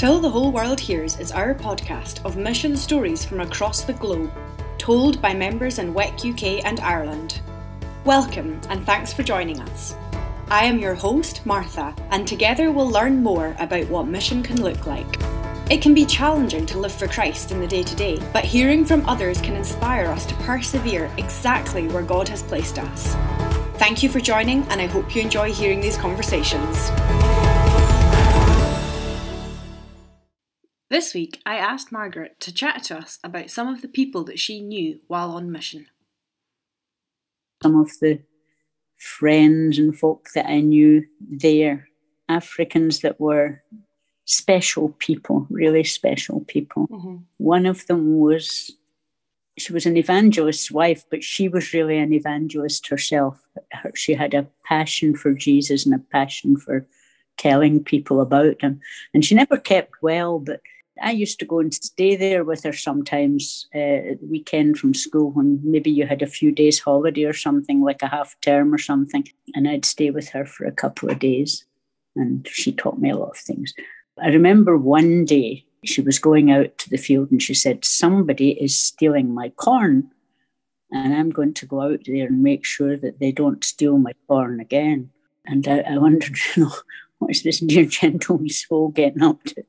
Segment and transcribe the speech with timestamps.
[0.00, 4.32] Till the Whole World Hears is our podcast of mission stories from across the globe,
[4.78, 7.42] told by members in WEC UK and Ireland.
[8.06, 9.94] Welcome and thanks for joining us.
[10.48, 14.86] I am your host, Martha, and together we'll learn more about what mission can look
[14.86, 15.20] like.
[15.70, 18.86] It can be challenging to live for Christ in the day to day, but hearing
[18.86, 23.14] from others can inspire us to persevere exactly where God has placed us.
[23.76, 26.90] Thank you for joining, and I hope you enjoy hearing these conversations.
[30.90, 34.40] This week, I asked Margaret to chat to us about some of the people that
[34.40, 35.86] she knew while on mission.
[37.62, 38.18] Some of the
[38.98, 41.88] friends and folk that I knew there,
[42.28, 43.62] Africans that were
[44.24, 46.88] special people, really special people.
[46.88, 47.16] Mm-hmm.
[47.36, 48.72] One of them was,
[49.58, 53.46] she was an evangelist's wife, but she was really an evangelist herself.
[53.70, 56.84] Her, she had a passion for Jesus and a passion for
[57.38, 58.80] telling people about him.
[59.14, 60.60] And she never kept well, but
[61.00, 65.60] I used to go and stay there with her sometimes uh, weekend from school when
[65.62, 69.26] maybe you had a few days holiday or something like a half term or something
[69.54, 71.64] and I'd stay with her for a couple of days
[72.16, 73.72] and she taught me a lot of things
[74.22, 78.50] I remember one day she was going out to the field and she said, Somebody
[78.62, 80.10] is stealing my corn.
[80.92, 84.12] And I'm going to go out there and make sure that they don't steal my
[84.26, 85.10] corn again.
[85.46, 86.72] And I, I wondered, you know,
[87.18, 89.64] what is this dear gentle soul getting up to?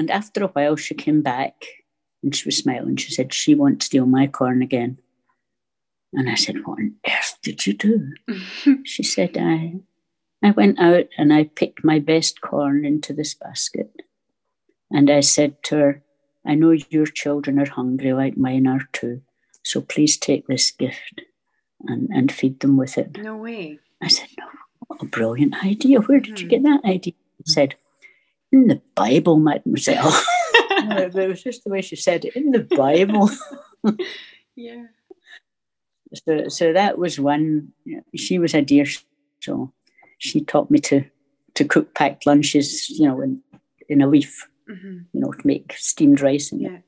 [0.00, 1.62] And after a while, she came back
[2.22, 2.96] and she was smiling.
[2.96, 4.96] She said, She won't steal my corn again.
[6.14, 8.14] And I said, What on earth did you do?
[8.86, 9.74] she said, I,
[10.42, 13.92] I went out and I picked my best corn into this basket.
[14.90, 16.02] And I said to her,
[16.46, 19.20] I know your children are hungry like mine are too.
[19.64, 21.20] So please take this gift
[21.82, 23.18] and, and feed them with it.
[23.18, 23.80] No way.
[24.00, 24.46] I said, No,
[24.86, 26.00] what a brilliant idea.
[26.00, 26.40] Where did mm.
[26.40, 27.12] you get that idea?
[27.46, 27.74] She said,
[28.52, 30.12] In the Bible, mademoiselle.
[30.70, 33.30] it was just the way she said it, in the Bible.
[34.56, 34.86] yeah.
[36.14, 37.72] So, so that was one.
[38.16, 38.86] She was a dear
[39.40, 39.72] soul
[40.20, 41.02] she taught me to
[41.54, 43.42] to cook packed lunches, you know, in
[43.88, 44.98] in a leaf, mm-hmm.
[45.12, 46.78] you know, to make steamed rice and yeah.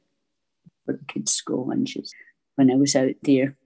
[0.85, 2.13] for the kids' school lunches
[2.55, 3.57] when I was out there.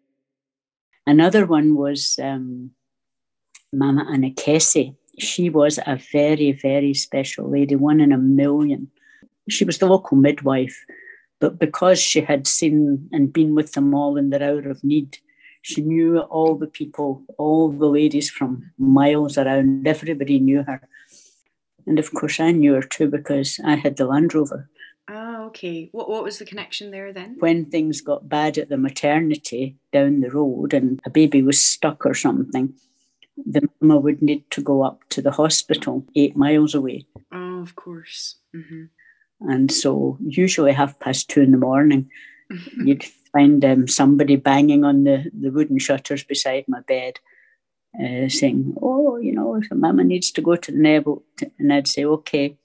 [1.07, 2.71] Another one was um,
[3.73, 4.97] Mama Anna Kessie.
[5.19, 8.91] She was a very, very special lady, one in a million.
[9.49, 10.85] She was the local midwife,
[11.41, 15.19] but because she had seen and been with them all in their hour of need,
[15.63, 19.87] she knew all the people, all the ladies from miles around.
[19.87, 20.89] Everybody knew her.
[21.87, 24.69] And of course, I knew her too because I had the Land Rover.
[25.09, 25.89] Oh, okay.
[25.93, 27.37] What, what was the connection there then?
[27.39, 32.05] When things got bad at the maternity down the road and a baby was stuck
[32.05, 32.75] or something,
[33.45, 37.07] the mama would need to go up to the hospital eight miles away.
[37.33, 38.37] Oh, of course.
[38.55, 38.85] Mm-hmm.
[39.41, 42.11] And so, usually half past two in the morning,
[42.79, 47.19] you'd find um, somebody banging on the, the wooden shutters beside my bed,
[48.03, 51.23] uh, saying, "Oh, you know, if Mama needs to go to the Nebo,"
[51.59, 52.57] and I'd say, "Okay,"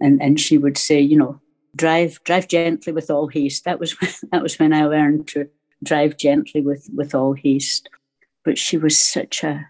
[0.00, 1.40] and and she would say, "You know,
[1.76, 3.94] drive drive gently with all haste." That was
[4.32, 5.48] that was when I learned to
[5.84, 7.88] drive gently with with all haste.
[8.44, 9.68] But she was such a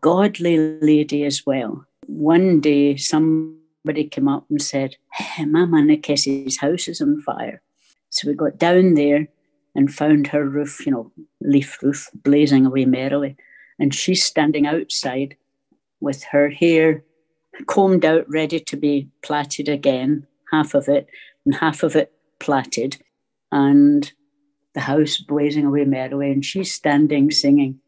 [0.00, 1.84] godly lady as well.
[2.06, 7.62] One day, somebody came up and said, hey, Mama Nikes's house is on fire.
[8.10, 9.28] So we got down there
[9.74, 11.10] and found her roof, you know,
[11.40, 13.36] leaf roof, blazing away merrily.
[13.78, 15.36] And she's standing outside
[16.00, 17.04] with her hair
[17.66, 21.06] combed out, ready to be plaited again, half of it,
[21.44, 23.02] and half of it plaited,
[23.50, 24.12] and
[24.74, 26.30] the house blazing away merrily.
[26.30, 27.80] And she's standing singing,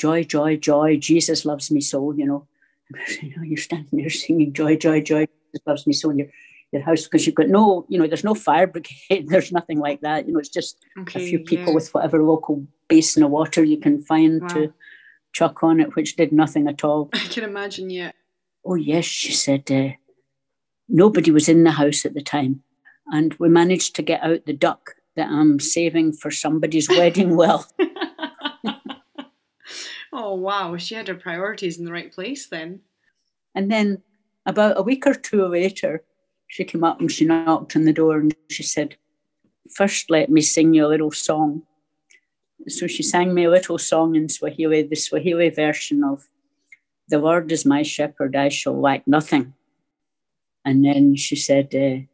[0.00, 2.46] Joy, joy, joy, Jesus loves me so, you know.
[3.22, 6.28] You know, you're standing there singing, Joy, joy, joy, Jesus loves me so, and you're
[6.72, 10.00] your house because you've got no, you know, there's no fire brigade, there's nothing like
[10.02, 10.26] that.
[10.26, 11.74] You know, it's just okay, a few people yeah.
[11.74, 14.48] with whatever local basin of water you can find wow.
[14.48, 14.72] to
[15.32, 17.10] chuck on it, which did nothing at all.
[17.12, 18.12] I can imagine, yeah.
[18.64, 19.70] Oh, yes, she said.
[19.70, 19.90] Uh,
[20.88, 22.62] nobody was in the house at the time.
[23.12, 27.66] And we managed to get out the duck that I'm saving for somebody's wedding well.
[30.12, 30.76] Oh, wow.
[30.76, 32.80] She had her priorities in the right place then.
[33.54, 34.02] And then
[34.46, 36.04] about a week or two later,
[36.48, 38.96] she came up and she knocked on the door and she said,
[39.74, 41.62] First, let me sing you a little song.
[42.68, 46.28] So she sang me a little song in Swahili, the Swahili version of
[47.08, 49.54] The Lord is my shepherd, I shall lack nothing.
[50.64, 52.06] And then she said, uh,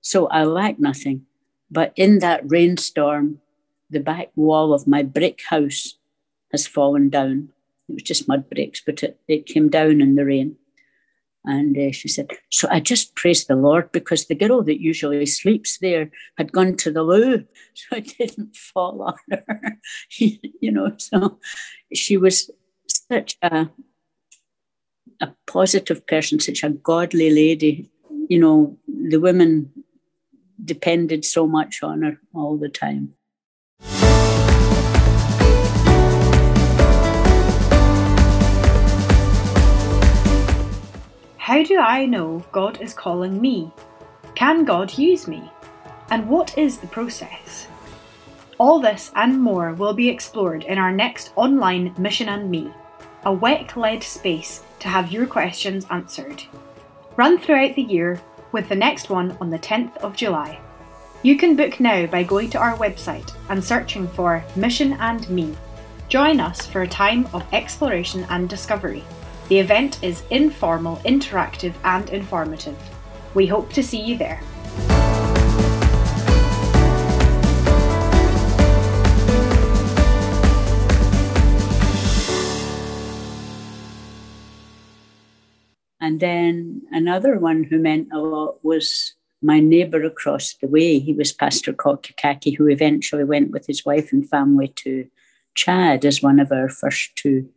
[0.00, 1.26] So I lack nothing.
[1.70, 3.40] But in that rainstorm,
[3.90, 5.98] the back wall of my brick house
[6.52, 7.50] has fallen down.
[7.88, 10.56] It was just mud bricks, but it, it came down in the rain.
[11.44, 15.24] And uh, she said, So I just praised the Lord because the girl that usually
[15.26, 17.44] sleeps there had gone to the loo.
[17.74, 19.78] So I didn't fall on her.
[20.18, 21.38] you know, so
[21.94, 22.50] she was
[22.86, 23.68] such a,
[25.20, 27.88] a positive person, such a godly lady.
[28.28, 29.72] You know, the women
[30.62, 33.14] depended so much on her all the time.
[41.50, 43.72] How do I know God is calling me?
[44.36, 45.50] Can God use me?
[46.08, 47.66] And what is the process?
[48.58, 52.72] All this and more will be explored in our next online Mission and Me,
[53.24, 56.40] a WEC led space to have your questions answered.
[57.16, 58.22] Run throughout the year,
[58.52, 60.60] with the next one on the 10th of July.
[61.24, 65.56] You can book now by going to our website and searching for Mission and Me.
[66.08, 69.02] Join us for a time of exploration and discovery.
[69.50, 72.78] The event is informal, interactive, and informative.
[73.34, 74.40] We hope to see you there.
[86.00, 91.00] And then another one who meant a lot was my neighbour across the way.
[91.00, 95.08] He was Pastor Kokakaki, who eventually went with his wife and family to
[95.56, 97.48] Chad as one of our first two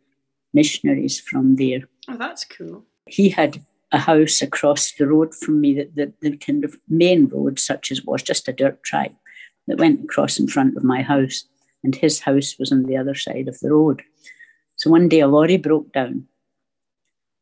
[0.54, 1.80] missionaries from there.
[2.08, 2.84] Oh, that's cool.
[3.06, 3.60] He had
[3.92, 7.92] a house across the road from me, that the, the kind of main road, such
[7.92, 9.12] as was just a dirt track
[9.66, 11.44] that went across in front of my house,
[11.82, 14.02] and his house was on the other side of the road.
[14.76, 16.26] So one day a lorry broke down.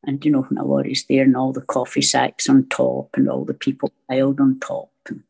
[0.05, 3.29] And you know, when a lorry's there and all the coffee sacks on top and
[3.29, 5.23] all the people piled on top, and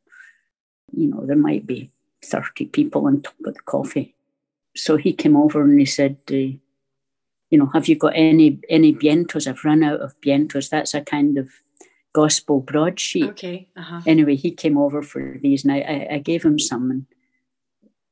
[0.97, 1.91] you know, there might be
[2.25, 4.15] 30 people on top of the coffee.
[4.75, 6.57] So he came over and he said, uh,
[7.53, 9.47] you know, have you got any any bientos?
[9.47, 10.71] I've run out of bientos.
[10.71, 11.51] That's a kind of
[12.15, 13.29] gospel broadsheet.
[13.29, 13.69] Okay.
[13.77, 14.01] Uh-huh.
[14.07, 17.07] Anyway, he came over for these, and I, I, gave him some, and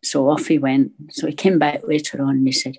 [0.04, 0.92] so off he went.
[1.08, 2.76] So he came back later on, and he said,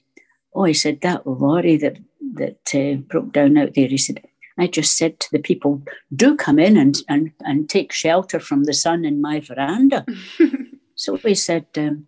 [0.54, 1.98] "Oh, he said that lorry that
[2.36, 4.24] that uh, broke down out there." He said,
[4.60, 5.82] "I just said to the people,
[6.16, 10.06] do come in and and and take shelter from the sun in my veranda."
[10.96, 11.66] so he said.
[11.76, 12.08] Um,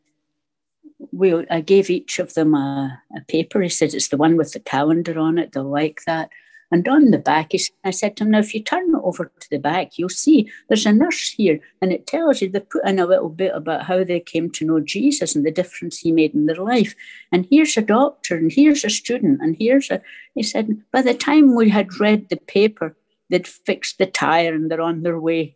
[1.12, 3.62] we I gave each of them a, a paper.
[3.62, 5.52] He said it's the one with the calendar on it.
[5.52, 6.30] They'll like that.
[6.72, 9.32] And on the back, he, I said to him, now if you turn it over
[9.40, 12.88] to the back, you'll see there's a nurse here, and it tells you they've put
[12.88, 16.12] in a little bit about how they came to know Jesus and the difference he
[16.12, 16.96] made in their life.
[17.32, 20.02] And here's a doctor, and here's a student, and here's a.
[20.34, 22.96] He said, by the time we had read the paper,
[23.30, 25.56] they'd fixed the tire and they're on their way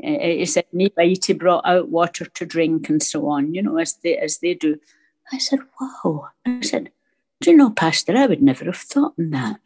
[0.00, 4.16] he said Nibaiti brought out water to drink and so on, you know, as they
[4.18, 4.78] as they do.
[5.32, 6.28] I said, wow.
[6.44, 6.90] I said,
[7.40, 9.58] do you know, Pastor, I would never have thought in that.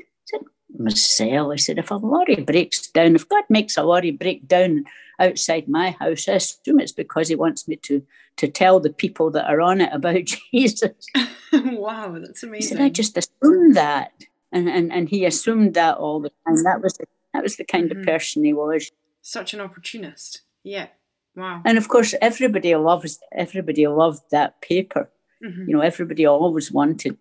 [0.00, 0.40] I said,
[0.78, 4.84] Marcel, I said, if a lorry breaks down, if God makes a lorry break down
[5.18, 8.04] outside my house, I assume it's because he wants me to
[8.36, 11.06] to tell the people that are on it about Jesus.
[11.52, 12.60] wow, that's amazing.
[12.60, 14.12] He said, I just assumed that.
[14.52, 16.62] And, and and he assumed that all the time.
[16.64, 18.00] That was the, that was the kind mm-hmm.
[18.00, 18.90] of person he was
[19.22, 20.42] such an opportunist.
[20.64, 20.88] Yeah.
[21.36, 21.62] Wow.
[21.64, 25.10] And of course, everybody loves everybody loved that paper.
[25.44, 25.68] Mm-hmm.
[25.68, 27.16] You know, everybody always wanted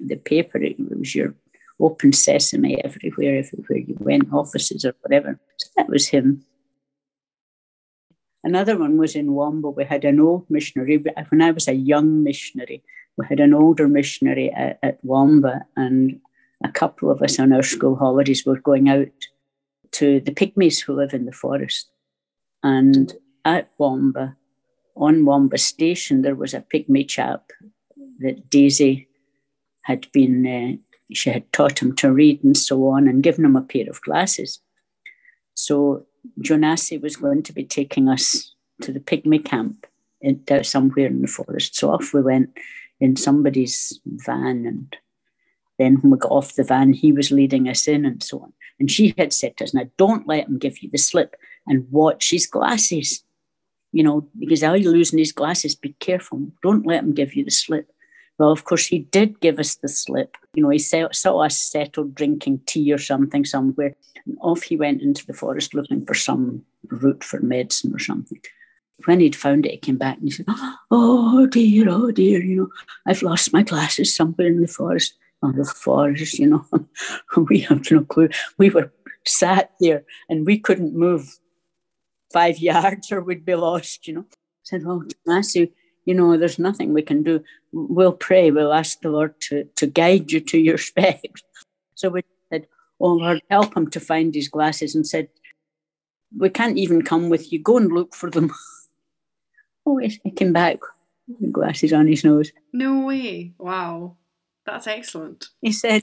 [0.00, 0.58] the paper.
[0.58, 1.34] It was your
[1.80, 5.38] open sesame everywhere, everywhere you went, offices or whatever.
[5.58, 6.44] So that was him.
[8.44, 9.70] Another one was in Wamba.
[9.70, 11.04] We had an old missionary.
[11.28, 12.82] When I was a young missionary,
[13.16, 16.20] we had an older missionary at, at Wamba, and
[16.64, 19.08] a couple of us on our school holidays were going out
[19.92, 21.90] to the pygmies who live in the forest.
[22.62, 23.12] And
[23.44, 24.36] at Wamba,
[24.96, 27.50] on Wamba Station, there was a pygmy chap
[28.20, 29.08] that Daisy
[29.82, 30.76] had been, uh,
[31.12, 34.00] she had taught him to read and so on and given him a pair of
[34.02, 34.60] glasses.
[35.54, 36.06] So
[36.40, 39.86] Jonasi was going to be taking us to the pygmy camp
[40.20, 41.76] in, somewhere in the forest.
[41.76, 42.50] So off we went
[43.00, 44.64] in somebody's van.
[44.66, 44.96] And
[45.78, 48.52] then when we got off the van, he was leading us in and so on.
[48.82, 51.36] And she had said to us, now don't let him give you the slip
[51.68, 53.22] and watch his glasses.
[53.92, 55.76] You know, because are you losing his glasses?
[55.76, 56.50] Be careful.
[56.64, 57.92] Don't let him give you the slip.
[58.40, 60.36] Well, of course, he did give us the slip.
[60.54, 63.94] You know, he saw us settled drinking tea or something somewhere.
[64.26, 68.40] And off he went into the forest looking for some root for medicine or something.
[69.04, 70.46] When he'd found it, he came back and he said,
[70.90, 72.68] Oh dear, oh dear, you know,
[73.06, 76.64] I've lost my glasses somewhere in the forest on the forest, you know.
[77.48, 78.28] we have no clue.
[78.58, 78.92] We were
[79.26, 81.38] sat there and we couldn't move
[82.32, 84.26] five yards or we'd be lost, you know.
[84.30, 85.68] I said, Well, Matthew,
[86.04, 87.42] you know, there's nothing we can do.
[87.72, 88.50] We'll pray.
[88.50, 91.42] We'll ask the Lord to, to guide you to your specs.
[91.94, 92.66] So we said,
[93.00, 95.28] Oh Lord, help him to find his glasses and said,
[96.36, 97.58] We can't even come with you.
[97.60, 98.52] Go and look for them.
[99.86, 100.78] oh, he came back
[101.28, 102.52] with glasses on his nose.
[102.72, 103.52] No way.
[103.58, 104.16] Wow.
[104.66, 105.48] That's excellent.
[105.60, 106.02] He said,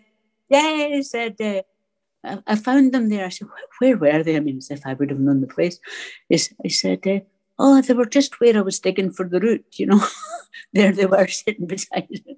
[0.49, 1.61] Yeah, he said, uh,
[2.23, 3.25] I, I, found them there.
[3.25, 3.47] I said,
[3.79, 4.35] Where were they?
[4.35, 5.79] I mean, as if I would have known the place.
[6.27, 7.19] He, he said, uh,
[7.57, 10.05] Oh, they were just where I was digging for the root, you know.
[10.73, 12.37] there they were sitting beside it.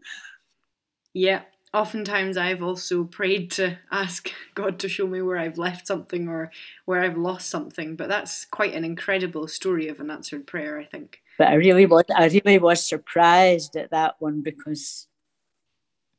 [1.14, 1.42] Yeah,
[1.74, 6.52] oftentimes I've also prayed to ask God to show me where I've left something or
[6.86, 7.96] where I've lost something.
[7.96, 11.22] But that's quite an incredible story of an answered prayer, I think.
[11.38, 15.08] But I really was I really was surprised at that one because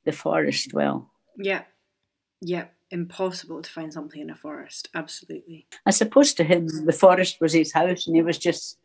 [0.05, 1.11] the forest, well.
[1.37, 1.63] Yeah.
[2.41, 2.67] Yeah.
[2.91, 4.89] Impossible to find something in a forest.
[4.95, 5.67] Absolutely.
[5.87, 8.79] I suppose to him the forest was his house and he was just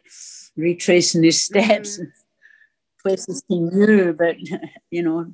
[0.56, 2.00] retracing his steps.
[2.00, 2.12] Mm
[3.08, 4.36] places he knew, but
[4.92, 5.34] you know,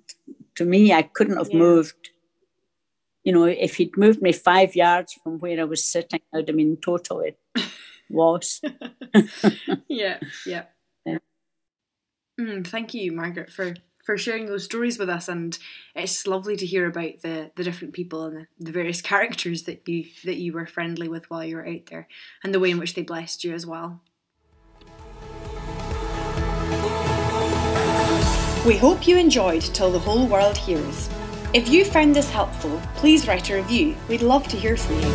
[0.56, 1.60] to me, I couldn't have yeah.
[1.60, 2.10] moved.
[3.24, 6.58] You know, if he'd moved me five yards from where I was sitting, I'd have
[6.58, 7.36] been totally
[8.10, 8.66] lost.
[9.88, 10.64] yeah, yeah.
[11.06, 11.18] yeah.
[12.40, 13.74] Mm, thank you, Margaret, for
[14.04, 15.58] for sharing those stories with us, and
[15.96, 19.88] it's lovely to hear about the the different people and the, the various characters that
[19.88, 22.08] you that you were friendly with while you were out there,
[22.44, 24.02] and the way in which they blessed you as well.
[28.66, 31.10] We hope you enjoyed Till the Whole World Hears.
[31.54, 33.94] If you found this helpful, please write a review.
[34.08, 35.14] We'd love to hear from you.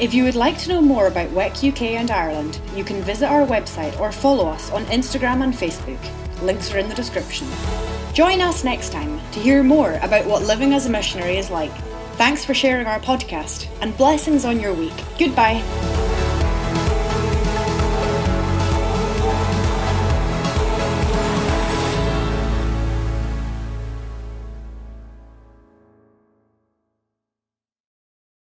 [0.00, 3.26] If you would like to know more about WEC UK and Ireland, you can visit
[3.26, 6.00] our website or follow us on Instagram and Facebook.
[6.42, 7.46] Links are in the description.
[8.12, 11.72] Join us next time to hear more about what living as a missionary is like.
[12.16, 14.92] Thanks for sharing our podcast and blessings on your week.
[15.18, 15.62] Goodbye.